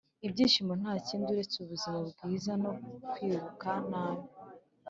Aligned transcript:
“ibyishimo 0.25 0.73
nta 0.81 0.93
kindi 1.07 1.27
uretse 1.33 1.55
ubuzima 1.59 1.97
bwiza 2.09 2.51
no 2.63 2.71
kwibuka 3.11 3.69
nabi 3.89 4.25